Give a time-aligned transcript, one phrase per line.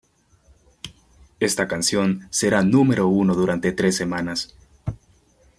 [1.39, 4.55] Esta canción será número uno durante tres semanas.